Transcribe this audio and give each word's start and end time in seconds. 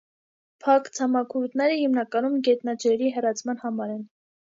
Փակ 0.63 0.87
ցամաքուրդները 0.99 1.75
հիմնականում 1.81 2.39
գետնաջրերի 2.47 3.13
հեռացման 3.19 3.61
համար 3.67 3.93
են։ 3.99 4.01